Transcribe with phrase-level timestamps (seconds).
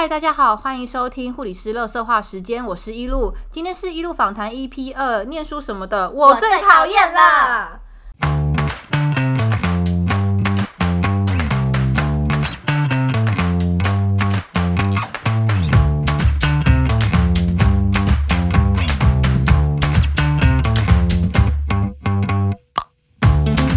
[0.00, 7.80] 嗨，大家好，欢迎收听护理师乐色话时间，我是一路，今天是一路访谈 EP 二，念书什么的，我最讨厌了。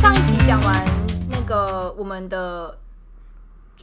[0.01, 0.85] 上一集讲完
[1.29, 2.77] 那个我们的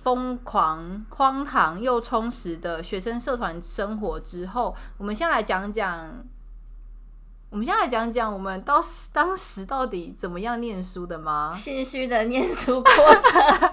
[0.03, 6.25] 疯狂、荒唐又充实的学生社团生活之后，我们先来讲讲，
[7.51, 11.53] 我们先来讲讲我们当时当时到底怎么样念书的吗？
[11.53, 13.71] 心虚的念书过程，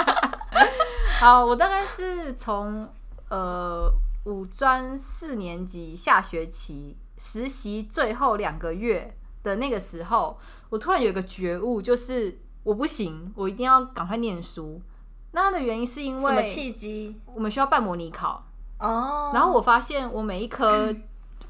[1.20, 2.88] 好，我大概是从
[3.28, 3.92] 呃
[4.24, 10.38] 五专四年级下学期实习最后两个月的那个时候，
[10.70, 14.80] 我突然有一个觉悟，就是我不行，我一定要赶快念书。
[15.36, 17.14] 那它的原因是因什么为契机？
[17.34, 18.42] 我们需要办模拟考，
[18.78, 20.90] 哦，然后我发现我每一科，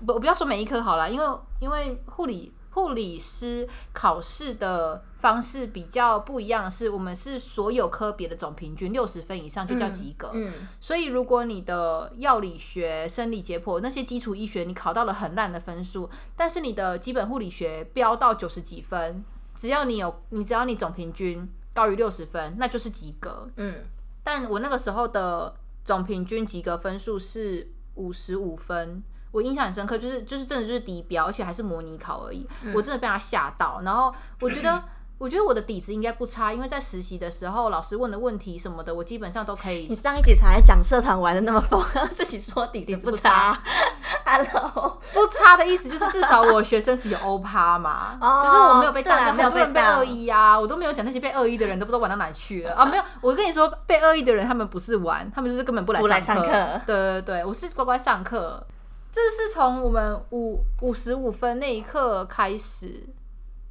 [0.05, 1.27] 不，我不要说每一科好了，因为
[1.61, 10.33] 因为护理护理师考试的方式比较不一样，是我们是所有科别的总平均六十分以上就叫及格。
[10.35, 23.47] 嗯，所以如果你的药理学、生理解剖那些基础医学你考到了很烂的分数，但是你的基本护理学飙到九十几分，只要你有你只要你总平均高于六十分，那就是及格。
[23.57, 23.85] 嗯
[24.25, 33.83] 但我那个时候的总平均及格分数是五十五分，我印象很深刻，就是就是真的就是低标，而且还是模拟考而已，我真的被他吓到。
[33.85, 34.83] 然后我觉得。
[35.19, 41.83] 我觉得我的底子应该不差，因为在实习的时候，老师问的问题什么的，我基本上都可以你上一集才讲社团玩的那么疯，
[42.15, 43.59] 自己说底子不差。
[44.29, 52.75] Hello，不差的意思就是至少我学生是有欧趴嘛， 哦就是我没有被当掉，对啊没有很多人被恶意啊，我都没有讲那些被恶意的人都不知道玩到哪去了。
[52.75, 56.51] 啊，没有，我跟你说被恶意的人他们不是玩，他们就是根本不来上课。
[56.85, 58.67] 对对对，我是乖乖上课，
[59.13, 63.07] 这是从我们五五十五分那一刻开始。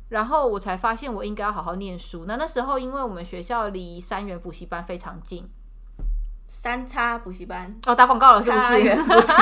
[0.09, 2.26] 然后我才发现我应该要好好念书。
[2.27, 5.49] 那那时候，因为我们学校离三元补习班非常近，
[6.58, 8.95] 三叉补习班，哦，打广告了是不是？
[9.04, 9.33] 补习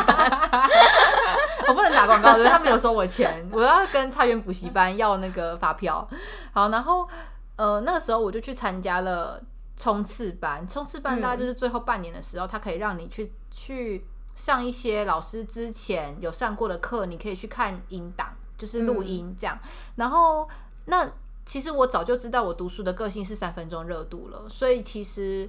[1.68, 6.06] 我不能打广告，对，他没有收我钱，我要跟差园补习班要那个发票。
[6.52, 7.08] 好，然后
[7.56, 9.40] 呃，那个时候我就去参加了
[9.78, 19.58] 冲刺班，冲刺班大概就是最后半年的时候，它可以让你去去上一些老师之前有上过的课，你可以去看音档，就是录音这样。
[19.96, 20.50] 然后
[20.86, 21.08] 那
[21.46, 25.48] 其实我早就知道我读书的个性是三分钟热度了，所以其实。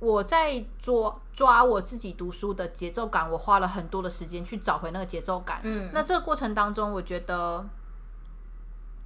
[0.00, 5.60] 我在抓抓我自己读书的节奏感，我花了很多的时间去找回那个节奏感。
[5.62, 7.64] 嗯那这个过程当中，我觉得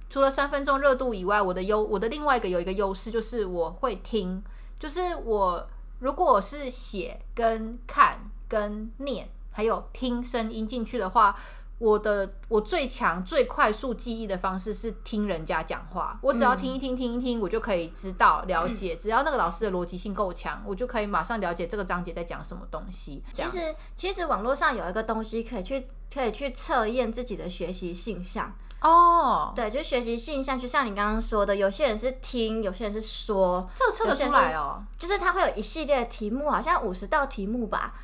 [0.09, 4.41] 除了三分钟热度以外，我的优我的另外一个有一个优势就是我会听，
[4.79, 5.67] 就是我
[5.99, 11.35] 如果我是写跟看跟念，还有听声音进去的话。
[11.77, 18.95] 我的我最强最快速记忆的方式是听人家讲话，我只要听一听听一听，我就可以知道了解。
[18.95, 23.21] 只要那个老师的逻辑性够强，我就可以马上了解这个章节在讲什么东西。
[23.33, 28.53] 其实其实网络上有一个东西可以去可以去测验自己的学习性向。
[28.81, 34.83] 哦，对，就是学习性向，就像你刚刚说的，有些人是听，有些人是说，这个测得出来哦。
[34.97, 37.95] 就是他会有一系列的题目，好像五十道题目吧，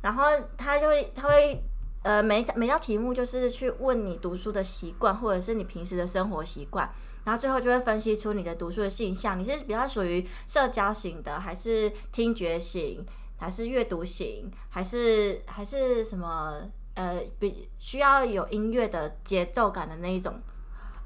[0.00, 0.24] 然后
[0.56, 1.62] 他就会他会
[2.02, 6.90] 呃每每道题目就是去问你读书的习惯，或者是你平时的生活习惯，
[7.24, 13.04] 然后最后就会分析出你的读书的性向，你是比较属于社交型的，还是听觉型，
[13.38, 16.54] 还是阅读型，还是还是什么？
[16.94, 20.38] 呃，比需要有音乐的节奏感的那一种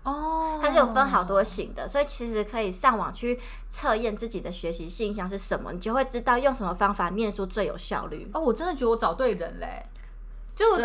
[0.03, 3.39] 哦，它是有分好多型的，所以其实可以上网去
[3.69, 8.29] 测验自己的学习性向是什么，你就会知道用什么方法念书最有效率。
[8.33, 9.87] 哦，我真的觉得我找对人嘞。
[10.55, 10.79] 就 我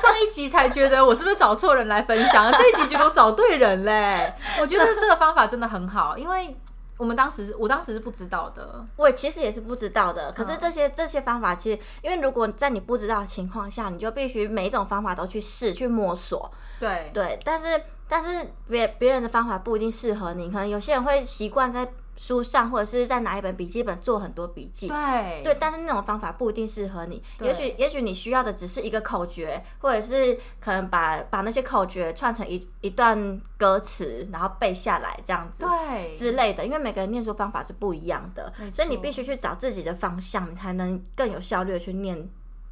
[0.00, 4.32] 上一集才觉得我是不是找错人来分享，这一集觉得我找对人嘞。
[4.60, 6.56] 我觉得这个方法真的很好，因为
[6.96, 8.84] 我们当时我当时是不知道的。
[8.96, 16.50] 我其实也是不知道的，可嗯是这些、这些方法其实，因为如果在你不知道的情况下，你就必须每一种方法都去试、去摸索。
[16.80, 21.86] 对对，但是但是别别人的方法不一定适合你，可能有些人会习惯在
[22.16, 24.88] 书上或者是在拿一本笔记本做很多笔记。
[24.88, 27.22] 对对，但是那种方法不一定适合你。
[27.40, 35.64] 也许也许你需要的只是一个口诀，或者是可能把把那些口诀串成一一段歌词，然后背下来这样子。
[35.64, 42.28] 对之类的，因为每个人念书方法是不一样的，所以你必须去找自己的方向，你才能更有效率的去念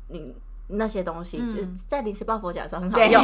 [0.08, 0.35] 你
[0.69, 1.38] 那些东西。
[1.52, 3.23] 就是在临时抱佛脚的时候很好用。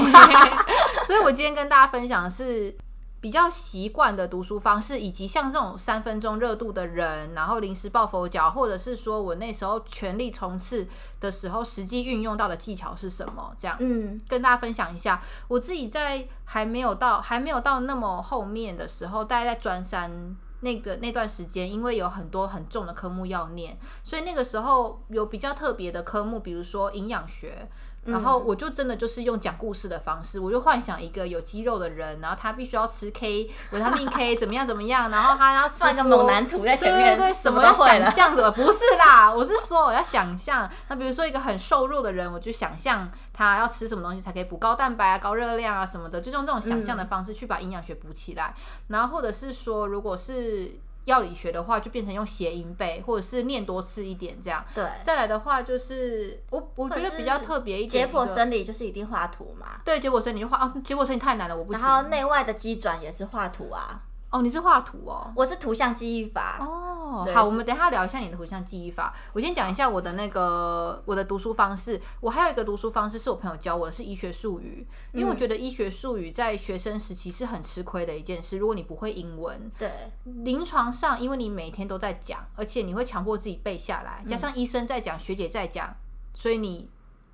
[1.06, 2.72] 所以我今天跟大家分享的是，
[3.20, 10.88] 比较习惯的读书方式，以及像这种三分钟热度的人，然后临时抱佛脚，或者是说我那时候全力冲刺
[11.20, 13.54] 的时候，实际运用到的技巧是什么？
[13.58, 15.22] 这样，嗯，跟大家分享一下。
[15.48, 27.68] 我自己在还没有到还没有到那么后面的时候，大概在专三那个那段时间，因为有很多很重的科目要念，所以那个时候有比较特别的科目，比如说营养学。
[28.10, 38.50] 然后我就真的就是用讲故事的方式，我就幻想一个有肌肉的人，然后他必须要吃 K 维他命 K 怎么样怎么样，然后他要吃放个猛男图在前面，对对对，什么要想象什么？
[38.52, 40.68] 不是啦，我是说我要想象。
[40.88, 48.54] 那比如说一个很瘦弱的人，我就想象他要吃什么东西才可以补高蛋白啊、高热量啊什么的，就用这种想象的方式去把营养学补起来。
[48.88, 50.78] 然后或者是说，如果是
[51.10, 54.64] 药理学的话，就变成用谐音背，或者是念多次一点这样。
[54.74, 59.80] 对，再来的话就是我我觉得比较特别一点，解剖生理就是一定画图嘛。
[59.84, 61.82] 对，解剖生理就画啊，解剖生理太难了，我不行。
[61.82, 64.02] 然后内外的机转也是画图啊。
[64.30, 67.26] 哦，你是画图哦，我是图像记忆法哦。
[67.34, 69.12] 好，我们等下聊一下你的图像记忆法。
[69.32, 72.00] 我先讲一下我的那个我的读书方式。
[72.20, 74.86] 我还有一个读书方式是我朋友教我的，是医学术语。
[75.12, 78.58] 因为我觉得医学术语在学生时期是很吃亏的一件事。
[78.58, 79.90] 如果你不会英文，对，
[80.22, 85.96] 临床上因为你每天都在讲，而且你会强迫自己背下来，加上医生在讲，学姐在讲，
[86.34, 86.88] 所以你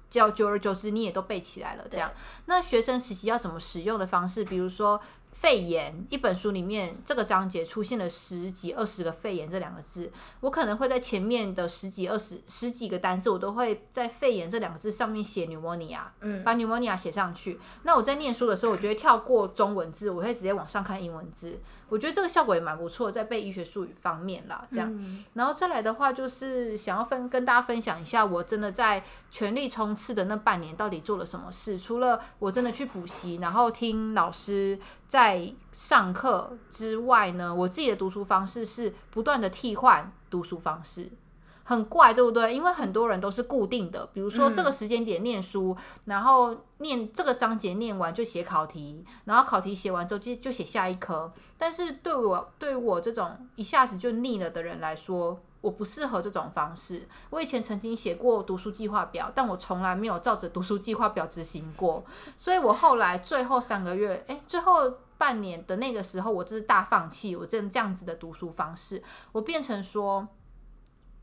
[0.09, 1.85] 叫久而久之你也都背起来了。
[1.91, 2.11] 这样，
[2.47, 4.43] 那学生时期要怎么使用的方式？
[4.43, 4.99] 比如说。
[5.47, 10.11] 肺炎一本书里面，这个章节出现了十几二十个肺炎这两个字，
[10.41, 17.61] 我可能会在前面的十几二十十几个单词，我都会在肺炎这两个字上面写 pneumonia，嗯，把 pneumonia 写上去。
[17.85, 21.61] 那我在念书的时候，我觉得跳过中文字，我会直接往上看英文字。
[21.89, 25.23] 我觉得这个效果也蛮不错，在背医学术语方面啦，这样。
[25.35, 31.79] 然后再来的话，就是想要分跟大家分享一下，我真的在全力冲刺的那半年到底做了什么事。
[31.79, 34.79] 除了我真的去补习，然后听老师
[35.09, 41.11] 在上课之外呢，我自己的读书方式是不断的替换读书方式。
[41.69, 42.55] 很怪，对不对？
[42.55, 51.33] 因为很多人都是固定的，比如说这个时间点念书，然后念这个章节念完就写考题，然后考题写完之后就就写下一科。
[51.59, 57.09] 但是对我对我这种一下子就腻了的人来说，我不适合这种方式。
[57.31, 62.05] 我以前曾经写过读书计划表，但我从来没有照着读书计划表执行过。
[62.37, 69.03] 所以我后来最后三个月，哎，最后半年的那个时候，我就是大放弃我这这样子的读书方式，
[69.33, 70.29] 我变成说。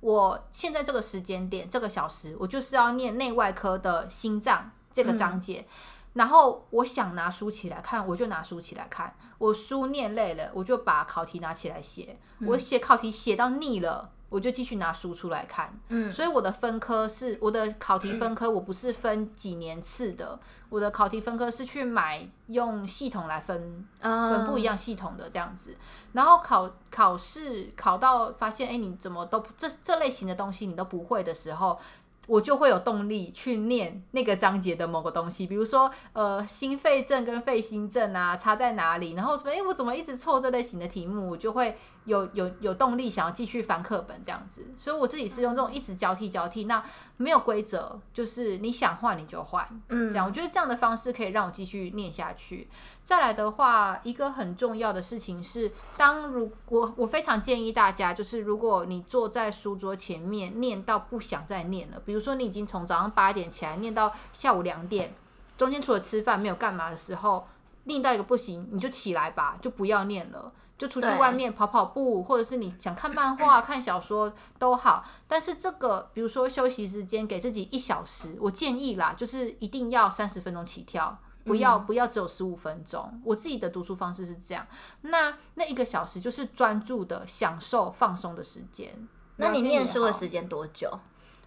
[0.04, 5.66] 我现在这个时间点，这个小时，我就是要念内外科的心脏这个章节，
[6.12, 9.16] 然后我想拿书起来看，我就拿书起来看。
[9.38, 12.20] 我书念累了，我就把考题拿起来写。
[12.46, 14.12] 我写考题写到腻了。
[14.34, 20.40] 我就继续拿书出来看，嗯，所以我的分科是我的考题分科，我不是分几年次的，
[20.70, 25.78] 我的考题分科是去买用系统来分，分不一样系统的这样子，
[26.14, 31.80] 然后考考试考到发现，哎，你怎么都这这类型的东西你都不会的时候。
[32.26, 39.12] 我就会有动力去念那个章节的某个东西，比如说，呃，心肺症跟肺心症啊，差在哪里？
[39.14, 39.52] 然后什么？
[39.52, 41.30] 哎，我怎么一直错这类型的题目？
[41.30, 44.66] 我就会有有有动力想要继续翻课本这样子。
[44.78, 46.82] 所以我自己是用这种一直交替交替，那
[47.18, 52.68] 没有规则，就是你想换你就换，嗯，这样我觉得这样的方式可以让我继续念下去。
[53.04, 65.14] 再来的话，一个很重要的事情是，当如我我非常建议大家，就是如果你坐在书桌前面念到不想再念了，比如说你已经从早上八点起来念到下午两点，
[65.58, 67.48] 中间除了吃饭没有干嘛的时候，
[67.84, 70.52] 念到一个不行，你就起来吧，就不要念了，
[70.84, 75.06] 就出去外面跑跑步，或者是你想看漫画、 看小说都好。
[75.30, 81.18] 但是这个，比如说休息时间给自己一小时，我建议啦，就是一定要三十分钟起跳。
[81.46, 84.66] 不要不要只有十五分钟，我自己的读书方式是这样。
[85.02, 89.08] 那那一个小时就是专注的享受放松的时间。
[89.38, 91.00] 那你念书的时间多久？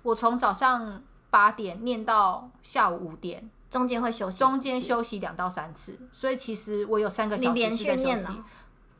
[0.02, 5.98] 我从早上八点念到下午五点，中间会休息，中间休息两到三次。
[6.12, 8.42] 所以其实我有三个小时是在休息。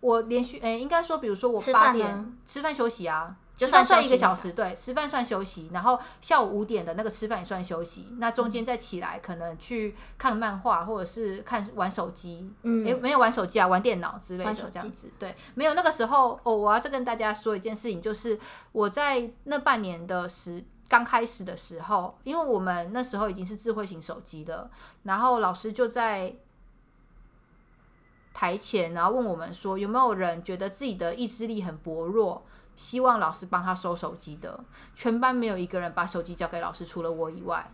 [0.07, 3.37] 我连续诶，应该说，比如说我八点吃饭休息啊。
[3.57, 18.39] 就算算一个小时，对，吃饭算休息，然后下午五点的那个吃饭也算休息，那中间再起来可能去看漫画或者是看玩手机，嗯，诶，没有玩手机啊，玩电脑之类的这样子，对，没有那个时候哦，我要再跟大家说一件事情，就是
[18.73, 24.71] 我在那半年的时刚开始的时候，因为我们那时候已经是智慧型手机了，
[25.05, 26.37] 然后老师就在
[28.37, 32.45] 台前，然后问我们说有没有人觉得自己的意志力很薄弱。
[32.77, 34.63] 希望老师帮他收手机的，
[34.95, 37.73] 全班没有一个人把手机交给老师，除了我以外。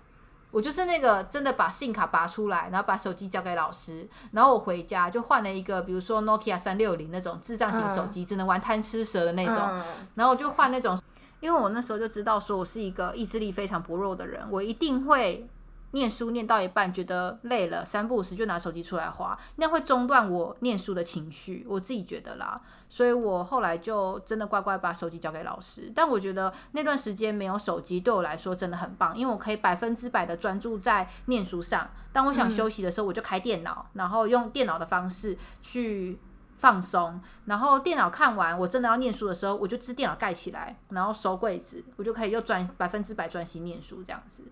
[0.52, 9.82] 我就是那个真的把信卡拔出来，然后把手机交给老师，然后我回家就换了一个，比如说 Nokia 三六零那种智障型手机，只能玩贪吃蛇的那种，嗯
[10.14, 10.96] 然后我就换那种，
[11.40, 15.48] 因为我那时候就知道说我是一个意志力非常薄弱的人，我一定会
[15.92, 22.60] 念书念到一半觉得累了，三不五时就拿手机出来划，那样会中断我念书的情绪，我自己觉得啦。
[22.88, 25.90] 所以我后来就真的乖乖把手机交给老师。
[25.94, 31.90] 但我觉得那段时间没有手机对我来说真的很棒，因为我可以百分之百的专注在念书上。
[32.12, 36.18] 当我想休息的时候，我就开电脑，然后用电脑的方式去
[36.58, 37.20] 放松。
[37.46, 44.44] 然后电脑看完，我真的要念书的时候，我就支电脑盖起来，然后收柜子，我就可以又专百分之百专心念书这样子。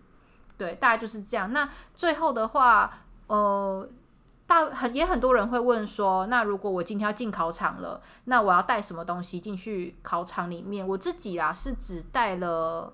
[0.61, 1.55] 对，大概就是这样。
[1.55, 2.99] 那最后的话，
[3.29, 3.89] 呃，
[4.47, 10.87] 大很也很多人会问说，那如果我今天要进考场了，那我要带什么东西进去考场里面？
[10.87, 12.93] 我自己啊是只带了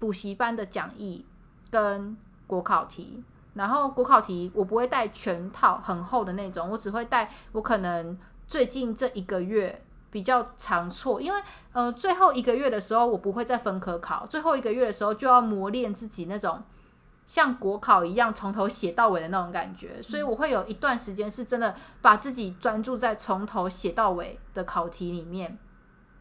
[0.00, 1.24] 补习班的讲义
[1.70, 2.16] 跟
[2.48, 9.83] 国考题，然后国考题我不会带全套很厚的那种，我只会带我可能最近这一个月。
[10.14, 11.42] 比较常错，因为
[11.72, 16.62] 呃，最后一个月的时候我不会再分科考，最后一个月的时候就要磨练自己那种
[17.26, 25.58] 像国考一样从头写到尾的那种感觉，所以我会有一段时间是真的把自己专注在从头写到尾的考题里面，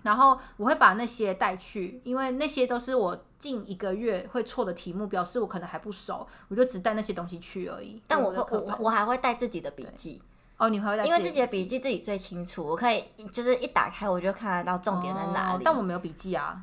[0.02, 8.02] 然后我会把那些带去，因为那些都是我近一个月会错的题目，表示我可能还不熟，我就只带那些东西去而已。
[8.08, 10.20] 但我我我还会带自己的笔记，
[10.64, 13.04] 哦，你会带因为自己的笔笔记自己最清楚，我可以
[13.34, 15.58] 就是一打开我就看得到重点在哪里。
[15.58, 16.62] 哦但我没有笔记啊，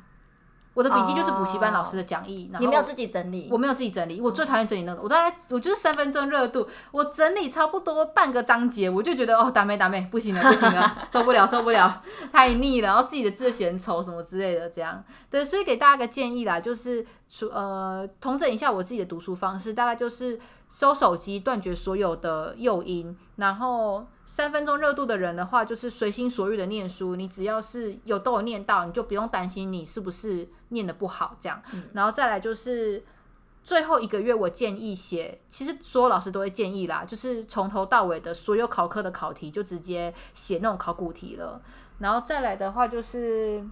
[0.73, 12.01] 我的笔记就是补习班老师的讲义，然后你没有自己整理，我没有自己整理，我最讨厌整理那个，我大概我就是三分钟热度，我整理差不多半个章节，我就觉得哦，打没打没，不行了不行了， 受不了受不了，
[12.31, 15.03] 太腻了，然后自己的字写很丑什么之类的，这样。
[15.29, 31.61] 对，所以给大家个建议啦，就是说呃，统整一下我自己的读书方式，大概就是收手机，断绝所有的诱因，然后三分钟热度的人的话，就是随心所欲的念书，你只要是有都有念到，你就不用担心你是不是念的不好这样，
[31.91, 33.03] 然后再来就是。
[33.63, 41.61] 最后一个月，我建议写，其实所有老师都会建议啦，就是从头到尾的所有考科的考题就直接写那种考古题了。
[41.99, 43.63] 然后再来的话，就是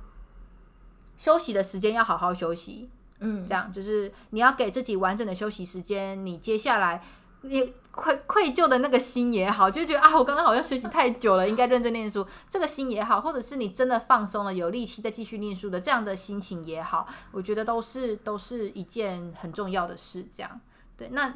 [1.18, 2.88] 休息的时间要好好休息，
[3.18, 6.24] 嗯，这样就是你要给自己完整的休息时间。
[6.24, 7.02] 你接下来
[7.42, 12.26] 你愧愧疚的那个心也好，就觉得啊，我刚刚好像学习太久了，应该认真念书。
[12.50, 20.26] 这个心也好，或者是你真的放松了，有力气再继续念书的这样的心情也好，我觉得都是都是一件很重要的事。
[20.34, 20.62] 这样
[20.96, 21.34] 对，那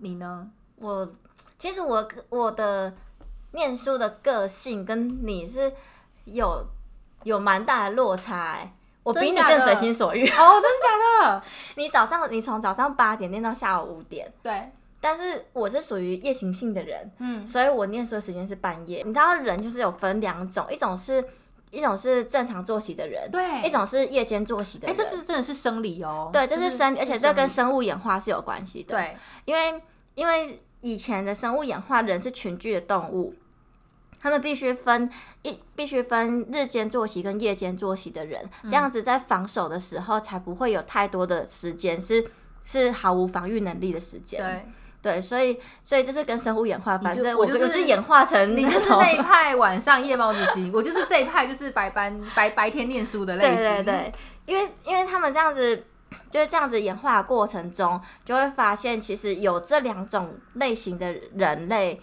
[0.00, 0.50] 你呢？
[0.76, 1.08] 我
[1.56, 2.92] 其实我我的
[3.52, 5.72] 念书的个性跟你是
[6.24, 6.66] 有
[7.22, 8.72] 有蛮大的落差、欸，
[9.04, 10.26] 我比你更随心所欲。
[10.26, 11.42] 哦，真的假的？
[11.76, 14.72] 你早上你从早上八点念到下午五点，对，
[15.04, 19.02] 但是我是属于夜行性的人，嗯，所以我念书的时间是半夜。
[19.04, 21.22] 你知道人就是有分两种，一种是
[21.70, 24.96] 一种是正常作息的人，对一种是夜间作息的哎、人。
[24.96, 28.96] 这是真的是生理哦，对，这是生，而且这跟生生物演化是有关系的。
[28.96, 29.82] 对，因为
[30.14, 33.34] 因为以前的生物演化，人是群居的动物，
[34.18, 35.10] 他们必须分
[35.42, 42.26] 一必须分日间作息跟夜间作息的人，嗯这样子在防守的时候才不会有太多的时间是
[42.64, 44.40] 是毫无防御能力的时间。
[44.40, 44.66] 对，
[45.04, 53.84] 对，所以所以这是跟生物演化，反正我我就是是演化成你就是那一派晚上夜猫子型，我就是这一派就是白班白白天念书的类对型。
[53.84, 54.12] 对对，
[54.46, 55.84] 因为因为他们这样子。
[56.30, 62.00] 就是这样子演化的过程中，就会发现其实有这两种类型的人类，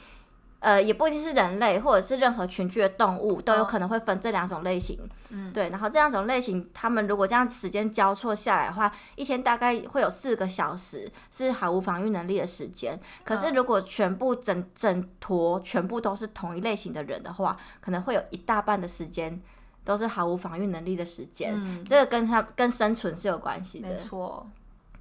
[0.62, 4.98] 呃，也不一定是人类，或者是任何群居的动物，都有哦可能会分这两种类型。
[5.30, 5.70] 嗯，对。
[5.72, 13.00] 然后这两种类型，他们如果这样时间交错下来的话，一天大概会有四个小时是毫无防御能力的时间。
[13.24, 19.41] 可是嗯如果全部整整坨全部都是同一类型的人的话，可能会有一大半的时间
[19.84, 21.53] 都是毫无防御能力的时间。
[21.56, 23.98] 嗯，这个跟他跟生存是有关系的没。
[23.98, 24.48] 错。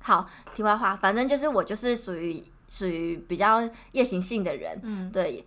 [0.03, 5.45] 好，题外话，反正就是我就是属于属于比较夜行性的人，嗯，对，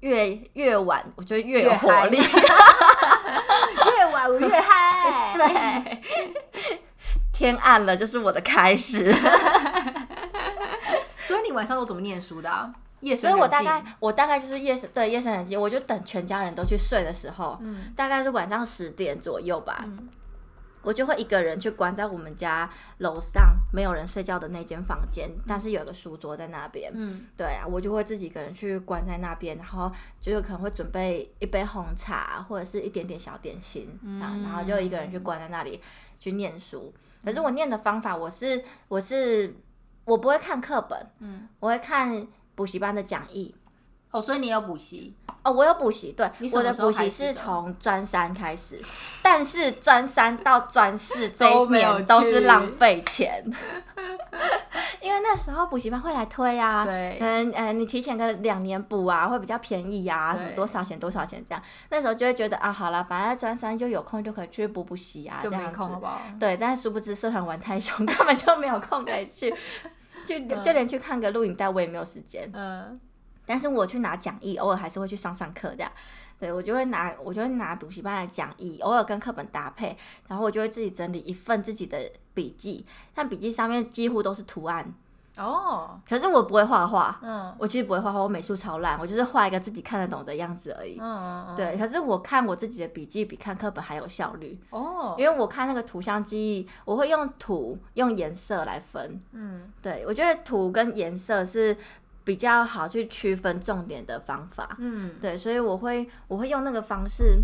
[0.00, 5.38] 越越晚我觉得越有活力， 越晚我越嗨。
[5.38, 6.02] 对，
[7.32, 9.14] 天暗了就是我的开始，
[11.26, 12.74] 所以你晚上都怎么念书的、啊？
[13.00, 19.84] 夜所深所以我大概我大概就是夜深对夜深人静，我就等全家人都去睡的时候，嗯大概是晚上十点左右吧。
[19.84, 20.08] 嗯
[20.82, 22.68] 我就会一个人去关在我们家
[22.98, 26.90] 楼上没有人睡觉的那间房间，但是有个书桌在那边。
[26.94, 33.88] 嗯对啊，我就会自己一个人去关在那边，然后就有可能会准备一杯红茶或者是一点点小点心、
[34.22, 35.80] 啊，然后就一个人去关在那里
[36.18, 36.92] 去念书。
[37.24, 39.54] 可是我念的方法，我是我是
[40.04, 43.54] 我不会看课本，嗯，我会看补习班的讲义。
[44.10, 45.14] 哦，所以你有补习？
[45.42, 48.80] 哦，我有补习，对，我的补习是从专三开始，
[49.22, 53.44] 但是专三到专四 这一年都是浪费钱，
[55.00, 66.20] 因为那时候补习班会来推啊，对，嗯嗯，你提前个两年补啊，会比较便宜啊，什么多少钱多少钱这样，那时候就会觉得啊，好了，反正专三就有空就可以去补补习啊，就没空好不好？
[66.40, 69.54] 对，但是殊不知社团玩太凶， 根本就没有空可以去，
[70.26, 72.98] 就就连去看个录影带我也没有时间，嗯。
[73.48, 75.90] 但是我去拿讲义，偶尔还是会去上上课的。
[76.38, 79.96] 对我就会拿，我就会拿补习班的讲义，偶尔跟课本搭配，
[80.28, 81.98] 然后我就会自己整理一份自己的
[82.32, 82.86] 笔记。
[83.12, 84.86] 但笔记上面几乎都是图案
[85.36, 85.98] 哦。
[86.08, 90.96] 可是我不会画画，嗯，我其实不会画画，我美术超烂，我就是画一个自己看得懂的样子而已。
[91.00, 99.20] 嗯嗯对，可是我看我自己的笔记比看课本还有效率哦，因为我看那个图像记忆，我会用图用颜色来分。
[99.32, 101.76] 嗯，对我觉得图跟颜色是。
[102.28, 107.42] 比较好去区分重点的方法，嗯，对，所以我会我会用那个方式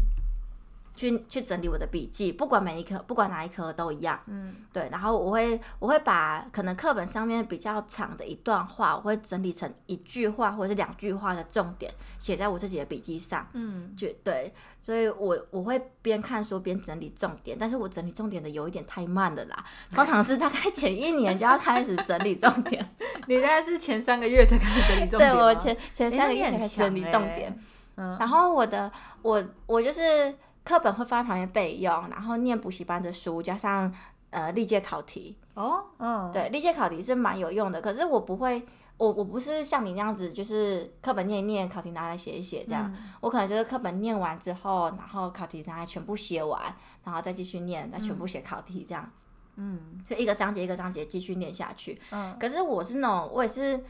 [0.97, 14.53] 去去整理我的笔记，不管每一科，不管哪一科都一样，嗯，对，然后我会我会把可能课本上面比较长的一段话，我会整理成一句话或者是两句话的重点，写在我自己的笔记上，嗯，就对。
[14.85, 19.65] 所以我我会边看书边整理重点，但是我整理重点的有一点太慢了啦。
[19.95, 22.87] 通常是大概前一年就要开始整理重点，
[23.27, 27.59] 你大概是前三个月才开始整理重点 对我前前三个月开始整理重点。
[27.97, 30.35] 嗯，然后我的我我就是
[30.65, 33.93] 课本会放在旁边备用，然后念补习班的书，加上
[34.31, 35.37] 呃历届考题。
[35.55, 38.67] 哦，嗯，对，历届考题是蛮有用的，可是我不会。
[38.97, 42.95] 我我不是像你那样子，就是课本念一念，考题拿来写一写这样。
[43.21, 46.63] 我可能就是课本念完之后，然后考题拿来全部写完，
[47.03, 49.11] 然后再继续念，再全部写考题这样。
[49.57, 52.01] 嗯，就一个章节一个章节继续念下去。
[52.13, 53.83] 嗯，可是我是那种，我也是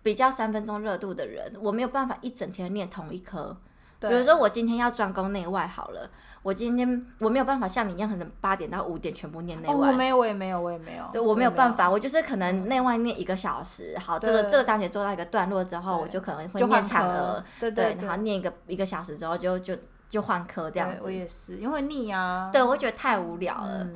[0.00, 3.60] 比较三分钟热度的人，我没有办法一整天念同一科。
[4.08, 6.08] 比如说我今天要专攻内外好了。
[6.42, 9.74] 我今天我没有办法像你一样，可能八点到五点全部念内外。
[9.74, 11.04] 我没有，我也没有，我也没有。
[11.12, 13.96] 对，我没有办法，我就是可能内外念一个小时。
[13.96, 19.76] 好，这个这个章节做到一个段落之后，我就可能会念产儿，对对，然后念一个一个小时之后，就就
[20.10, 20.98] 就换科这样子。
[21.04, 22.50] 我也是，因为腻啊。
[22.52, 23.86] 对，我觉得太无聊了。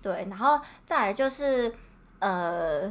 [0.00, 1.74] 对，然后再来就是
[2.20, 2.82] 呃，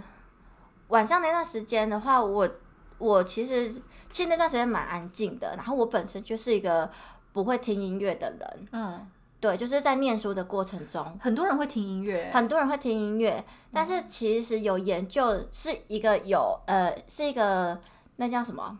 [0.90, 2.50] 晚上那段时间的话，我
[2.98, 3.72] 我其实
[4.10, 6.90] 其实那段时间蛮安静的，然后我本身就是一个。
[7.36, 9.06] 不会听音乐的人，嗯，
[9.42, 17.78] 对，就是在念书的过程中，很多人会听音乐，很多人会听音乐，但是其实有研究是一个有呃，是一个
[18.16, 18.80] 那叫什么？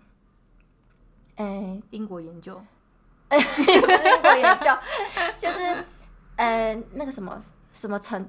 [1.36, 2.54] 哎，英国研究，
[3.30, 4.72] 英国研究
[5.38, 5.84] 就是
[6.38, 7.38] 呃那个什么
[7.74, 8.26] 什么程，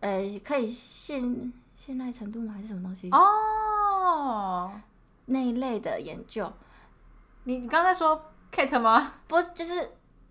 [0.00, 2.54] 呃，可以信信赖程度吗？
[2.56, 3.08] 还是什么东西？
[3.12, 4.72] 哦，
[5.28, 6.52] 那一类的研究，
[7.44, 8.20] 你你刚才说。
[8.50, 9.12] Kate 吗？
[9.26, 9.74] 不是，就是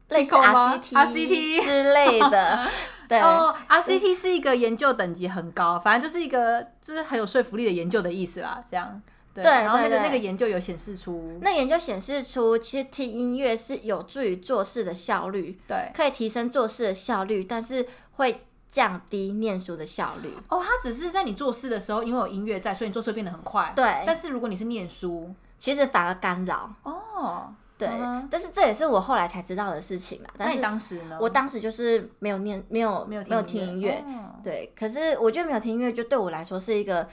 [0.08, 2.68] 类似 RCT 之类的。
[3.08, 8.64] 对哦，RCT 是一个研究等级很高，反正就是一个就是很有说服力的研究的意思啦。
[8.72, 9.00] 这样
[9.36, 20.32] 对，然后那个那个研究有显示出，那研究显示出，其实听音乐是有助于做事的效率，对，可以提升做事的效率，但是会降低念书的效率。
[20.50, 23.74] 哦，它只是在你做事的时候，因为有音乐在，所以你做事变得很快。
[23.76, 26.74] 对，但是如果你是念书，其实反而干扰。
[26.84, 27.54] 哦。
[27.80, 27.88] 对，
[28.32, 30.30] 但是这也是我后来才知道的事情啦。
[30.36, 31.16] 但是当时呢？
[31.22, 34.04] 我当时就是没有念，没有没有没有听音乐。
[34.44, 37.08] 对，可是我觉得没有听音乐，就对我来说是一个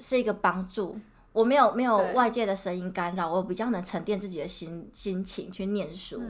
[0.00, 0.98] 是一个帮助。
[1.32, 6.20] 我没有没有外界的声音干扰，我比较能沉淀自己的心心情去念书。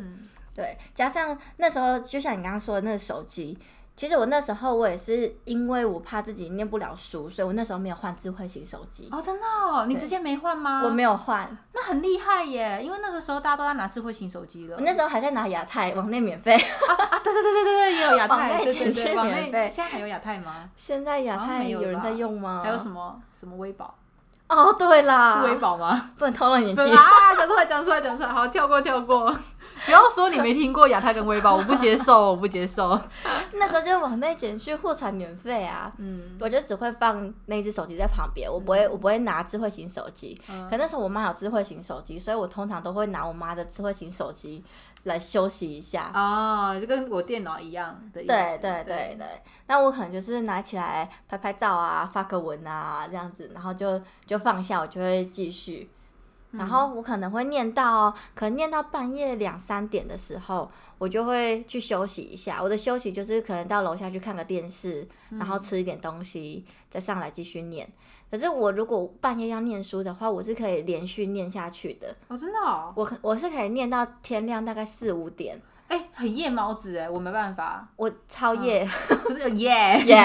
[0.55, 3.59] 对，加上那时候就像你刚刚说的那个手机。
[3.99, 9.09] 其实我那时候我也是因为我怕自己念不了书，所以我那时候没有换智慧型手机。
[9.11, 9.45] 哦，真的？
[9.45, 10.83] 哦，你直接没换吗？
[10.85, 12.81] 我没有换，那很厉害耶！
[12.81, 14.77] 因为那个时候大家都在拿智慧型手机了。
[14.77, 16.55] 我那时候还在拿亚太，往内免费。
[16.55, 17.19] 啊啊！
[17.19, 20.71] 对对对对对对，也有亚太，对对对，往内现在还有亚太吗？
[20.77, 22.63] 现在亚太有人在用吗？
[22.63, 23.93] 还有什么什么微保？
[24.49, 26.13] 哦，对啦，是微保吗？
[26.17, 27.35] 不能透露年纪啊！
[27.37, 29.35] 讲出来，讲出来，讲出来，好，跳过，跳过。
[29.89, 33.01] 不要说你没听过亚太跟微保，我不接受，我不接受。
[33.55, 40.39] 那时候就往内减去货产免费啊，嗯，我就只会放那只手机在旁边，我不会，我不会拿智慧型手机。
[40.69, 44.63] 可那时候我妈有智慧型手机，所以我通常都会拿我妈的智慧型手机
[45.05, 46.11] 来休息一下。
[46.13, 48.29] 哦，就跟我电脑一样的意思。
[48.29, 49.27] 对对对对，
[49.69, 55.89] 那我可能就是拿起来拍拍照啊，发个文啊这样子，然后就就放下，我就会继续。
[56.53, 62.63] 然后我可能会念到，可能念到半夜两三点的时候，我就会去休息一下。
[62.63, 67.87] 我的休息就是可能到楼下去看个电视，然后吃一点东西，再上来继续念。
[68.31, 72.17] 可是我如果半夜要念书的话，我是可以连续念下去的。
[72.29, 75.61] 哦，真的哦，我可我是可以念到天亮，大概四五点。
[75.89, 78.87] 哎、很夜猫子哎，我没办法，我超夜，
[79.25, 79.73] 不是夜
[80.05, 80.17] 夜！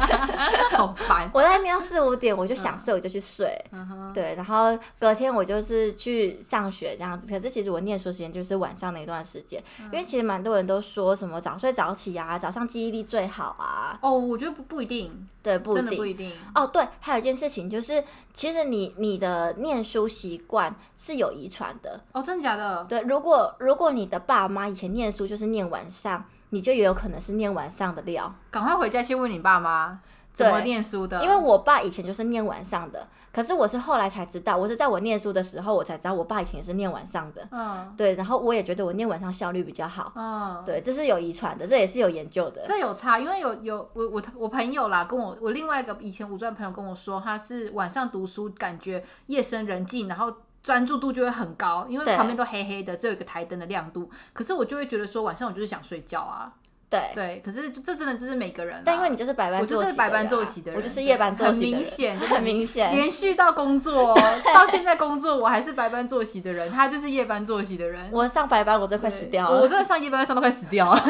[0.72, 1.30] 好烦。
[1.32, 3.62] 我在喵四五点，我就想睡，我就去睡。
[3.70, 7.26] 嗯，对，然后隔天我就是去上学这样子。
[7.28, 13.98] 可是其实我念书时间就是晚上那段时间，嗯因为其实蛮多人都说什么早睡早起啊，早上记忆力最好啊。
[14.00, 16.04] 哦，我觉得不不一定，对，不一定不。
[16.06, 16.32] 一定。
[16.54, 22.00] 哦，对，还有一件事情就是，其实你你的念书习惯是有遗传的。
[22.12, 22.84] 哦，真的假的？
[22.88, 28.34] 对，如果如果你的爸妈以前念书就是念晚上，你就也有可能是念晚上的料。
[28.50, 30.00] 赶快回家去问你爸妈
[30.32, 37.46] 怎么念书的，因为我爸以前就是念晚上的，可是我是后来才知道，我是在我念书的时候，我才知道我爸以前也是念晚上的。
[37.52, 40.12] 嗯对，然后我也觉得我念晚上效率比较好。
[40.16, 42.62] 嗯，对，这是有遗传的，这也是有研究的。
[42.66, 50.32] 这有差，因为有有我我我朋友啦，跟我我另外一个以前五专朋友跟我说，他是晚上读书，感觉夜深人静，然后
[50.64, 54.10] 专注度就会很高，因为旁边都黑黑的，只有一个台灯的亮度。
[54.32, 56.50] 可是我就会觉得说，晚上我就是想睡觉啊，
[56.88, 57.42] 对，对。
[57.44, 62.96] 可是这真的就是每个人啦，但因为你就是白班我就是白班作息的人，我就是夜班作息的人，很明显，很明显。
[62.96, 64.14] 连续到工作
[64.54, 68.10] 到现在工作，我还是白班作息的人，他就是夜班作息的人。
[68.10, 69.60] 我上白班，我真的快死掉了。
[69.60, 70.96] 我真的上夜班上到快死掉了。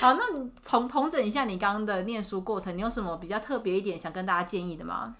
[0.00, 5.16] 好，那你从统整一下你刚刚的念书过程，你有什么比较特别一点想跟大家建议的吗？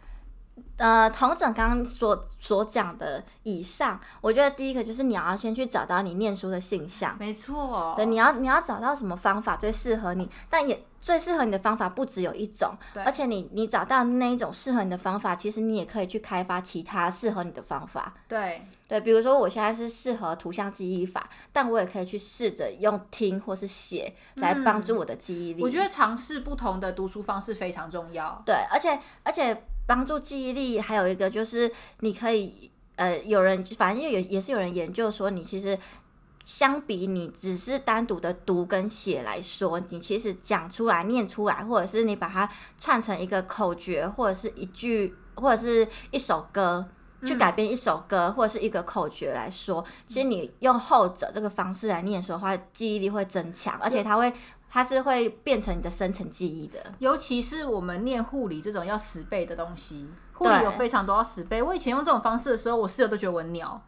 [0.77, 7.17] 呃，同整刚刚所所讲的以上，我觉得第一个就是你要先去找到你念书的性向。
[7.19, 18.15] 没错，对，你要你要找到什么方法最适合你，但也最适合你的方法不只有一种，对而且你你找到那一种适合你的方法，其实你也可以去开发其他适合你的方法。
[18.29, 25.63] 对对，比如说我现在是适合图像记忆法，但我也可以去试着用听或是写来帮助我的记忆力。
[25.63, 28.43] 我觉得尝试不同的读书方式非常重要。
[28.45, 35.77] 对，而且而且帮助记忆力还有一个就是你可以呃，有人反正也也是有人研究说，你其实
[36.45, 46.87] 相比你只是单独的读跟写来说，你其实讲出来、念出来，或者是你把它串成一个口诀，或者是一句，或者是一首歌。
[47.27, 54.33] 去改编一首歌或者是一个口诀来说，其实你用后者这个方式来念说的话，记忆力会增强，而且它会，
[54.71, 56.79] 它是会变成你的深层记忆的。
[56.99, 61.63] 尤其是我们念护理这种要死背的东西，护理有非常多要死背。
[61.63, 63.81] 我以前用这种方式的时候，我室友都觉得我鸟。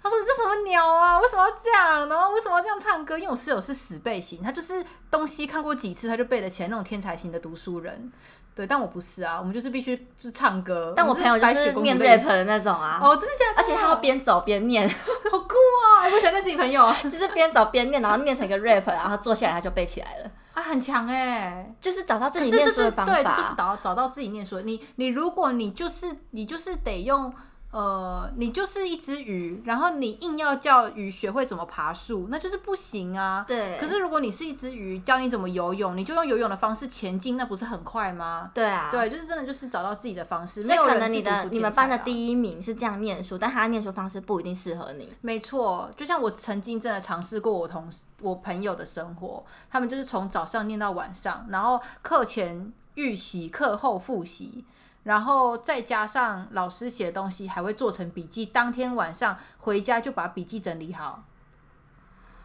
[0.00, 1.18] 他说：“你这什么鸟啊？
[1.18, 2.08] 为什么要这样？
[2.08, 3.18] 然后为什么要这样唱歌？
[3.18, 8.12] 因为我室友是死背型，他就是东西看过几次他就背得起来那种天才型的读书人。
[8.54, 10.92] 对，但我不是啊，我们就是必须就是唱歌。
[10.96, 13.56] 但我朋友就是念 rap 的那种啊，哦，真的假的？
[13.56, 14.88] 而且他要边走边念，
[15.32, 15.86] 好酷啊！
[16.12, 23.54] 我想跟自己朋友啊， 就是边找边念，然后念成一个 rap，然后坐下来他就背起来了，啊很强哎、就是找到自己念书的方对，就是法。
[23.56, 24.62] 找找到自己念书的。
[24.62, 27.32] 你你如果你就是你就是得用
[27.70, 33.44] 呃，你就是一只鱼，然后你硬要叫鱼学会怎么爬树，那就是不行啊。
[33.46, 38.50] 对，可是如果你是一只鱼，教你怎么游泳，你就用游泳的方式前进，那不是很快吗？
[38.54, 40.64] 对啊，对，就是真的就是找到自己的方式。
[40.64, 45.12] 所以可能你的你们班的第一名是这样念书，但他的念书方式不一定适合你。
[45.20, 54.64] 没错，就像我曾经真的尝试过我同、我朋友的生活，他们就是从早上念到晚上，然后课前预习、课后复习，
[55.08, 61.24] 然后再加上老师写的东西还会做成笔记，当天晚上回家就把笔记整理好。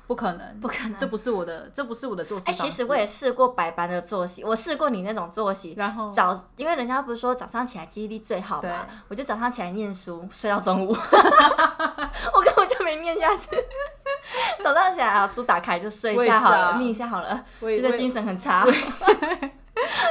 [0.08, 2.54] 不可能，不可能这不是我的，这不是我的作息哎。
[2.54, 5.74] 其实我也试过白班的作息，我试过你那种作息。
[5.78, 13.50] 然后早，因为人家不是说早上起来记忆力最好对嘛，我就早上起来念书，睡到中午， 我根本就没念下去。
[14.64, 18.66] 早上起来把，书打开就睡一下好了，啊眯一下好了，觉得精神很差。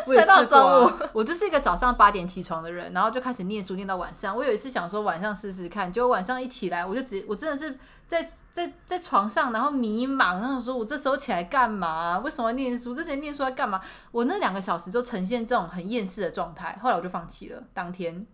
[0.06, 4.36] 我也睡到中午 我就是一个早上八点起床的人，然后就开始念书念到晚上。
[4.36, 12.18] 我有一次想说晚上试试看，结果晚上一起来，我就直我真的是在在在床上，然后迷茫，然后说我这时候起来干嘛？
[12.18, 12.94] 为什么要念书？
[12.94, 13.80] 之前念书要干嘛？
[14.10, 17.62] 我那两个小时就呈现这种很厌世的状态，后来我就放弃了。
[17.72, 18.26] 当天，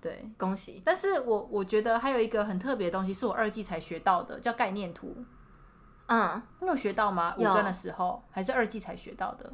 [0.00, 0.82] 对，恭喜！
[0.84, 5.16] 但是我我觉得还有一个很特别的东西是我二季才学到的，叫概念图。
[6.06, 7.34] 嗯，你有学到吗？
[7.38, 9.50] 五有专的时候还是二季才学到的？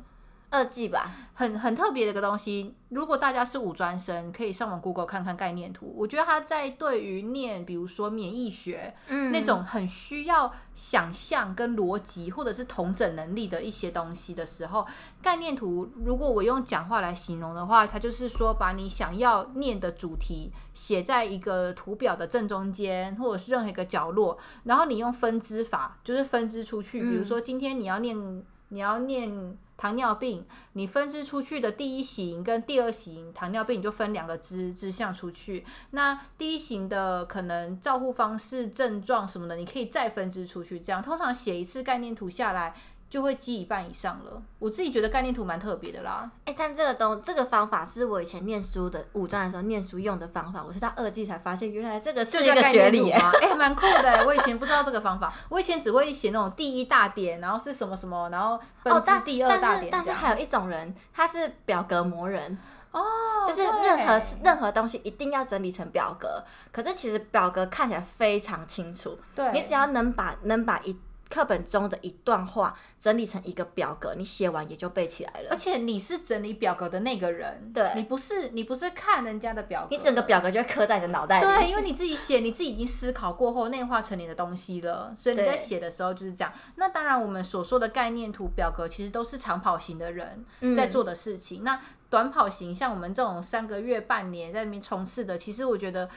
[0.51, 2.75] 二季吧，很很特别的一个东西。
[2.89, 5.95] 如果大家是五专生，可以上网 Google 看看概念图。
[5.97, 14.85] 我觉得它在对于念，比如说免疫学，嗯那种很需要想象跟逻辑或者是同整能力的一些东西的时候，
[15.23, 27.03] 概念图，如果我用讲话来形容的话，它就是说把你想要念的主题写在一个图表的正中间，或者是任何一个角落，然后你用分支法，就是分支出去。
[27.03, 29.57] 比如说今天你要念，你要念。
[29.81, 35.65] 糖尿病，你分支出去的第一型跟第二型糖尿病，你就分两个支支向出去。
[35.93, 40.79] 那第一型的可能照护方式、症状什么的，你可以再分支出去。
[40.79, 42.75] 这样通常写一次概念图下来，
[43.11, 44.41] 就会记一半以上了。
[44.61, 46.31] 我自己觉得概念图蛮特别的啦。
[46.45, 53.19] 哎、但这个东这个方法是我以前念书的五专的时候念书用的方法，我是到二季才发现，原来这个是概一个学理耶。
[53.19, 54.25] 吗哎，蛮、酷的。
[54.25, 59.91] 我以前不知道这个方法，我以前只会写那种第一大点，然后是什么什么，然后分哦，支第二大点。
[59.91, 62.57] 但是还有一种人，他是表格魔人，
[62.93, 63.03] 哦，
[63.45, 66.45] 就是任何任何东西一定要整理成表格。
[66.71, 70.97] 可是其实表格看起来非常清楚，对你只要能把能把一
[71.31, 75.57] 课本中的一段话整理成一个表格，你写完也就背起来了而。
[75.57, 81.47] 且你是整理表格的那个人，对你不是你不是看人家的表格，你整个表格就会刻在你的脑袋里。
[81.47, 86.53] 对，因为你自己写，你自己已经思考过后内化成你的东西了，所以你在写的时候就是这样。
[86.75, 91.63] 那当然，我们所说的概念图表格其实都是长跑型的人嗯在做的事情。
[91.63, 96.11] 那短跑型，像我们这种三个月、半年在那边冲刺的，其实我觉得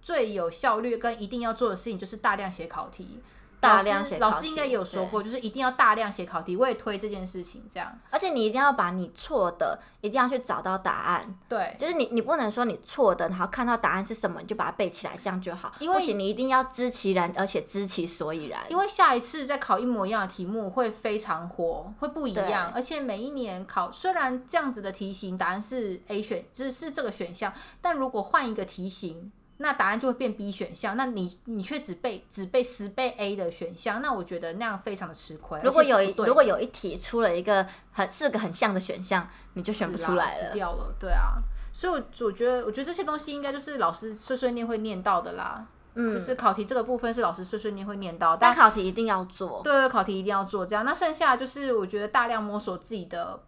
[0.00, 3.20] 最有效率跟一定要做的事情就是大量写考题。
[3.64, 7.66] 大量写老师老师应该也有说过，就是一定要大量写考题，我也推这件事情。
[7.70, 11.38] 这样而且你一定要把你错的，一定要去找到答案。
[11.48, 15.72] 对，就是你，你不能说你错的，然后看到答案是什么，你就把它背起来，这样就好。
[15.80, 18.60] 因为你一定要知其然，而且知其所以然。
[18.68, 29.32] 因为下一次再考一模一样的题目会非常火，会不一样，而且每一年考虽然这样子的题型答案是 A 选，只是这个选项，但如果换一个题型，
[29.64, 35.58] 那答案就会变 B 选项，那你你却只背只背十倍 A 的选项，那我觉得那样非常的吃亏。
[35.64, 40.30] 如果有如果有一题出了一个很四个很像的选项，你就选不出来了。
[40.30, 41.40] 死掉了，对啊。
[41.72, 45.66] 所以我，我觉得，我觉得这些东西应该就是老师碎碎念会念到的啦。
[45.96, 49.62] 嗯就是考题这个部分是老师碎碎念会念到，但但考题一定要做。
[49.64, 50.84] 对，考题一定要做这样。
[50.84, 53.40] 那剩下就是我觉得大量摸索自己的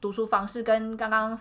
[0.00, 1.38] 读书方式，跟刚刚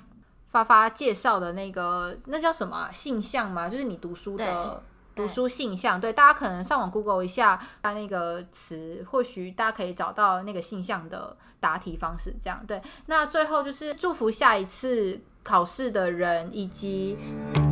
[0.53, 4.81] 发发介绍的那个那叫什么啊、性向嘛，就是你读书的
[5.13, 5.99] 读书性向。
[5.99, 12.33] 对，大家可能上网 Google 一下它那个词，或许大家可以找到那个性向的答题方式。
[12.41, 12.81] 这样对。
[13.07, 15.19] 那最后就是祝福下一次。
[15.43, 17.17] 考试的人以及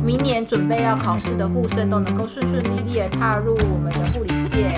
[0.04, 4.74] 明年准备要考试的护生都能够顺顺利利的踏入我们的护理界，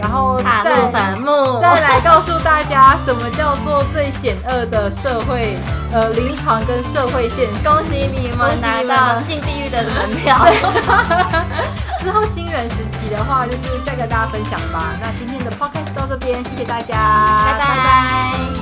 [0.00, 0.90] 然后踏再
[1.60, 5.56] 再来告诉大家什么叫做最险恶的社会
[5.92, 7.68] 呃临床跟社会现实。
[7.68, 10.46] 恭喜你们恭喜拿到进地狱的门票。
[12.00, 14.92] 之后新人时期的话，就是再跟大家分享吧。
[15.02, 16.96] 那今天的 podcast 到这边，谢谢大家，
[17.44, 18.59] 拜拜。